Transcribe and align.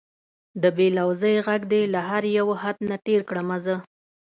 د 0.61 0.63
بې 0.75 0.87
لوظۍ 0.97 1.35
غږ 1.47 1.61
دې 1.71 1.81
له 1.93 1.99
هر 2.09 2.23
یو 2.37 2.47
حد 2.61 2.77
نه 2.89 2.97
تېر 3.05 3.21
کړمه 3.29 3.57
زه 3.65 3.75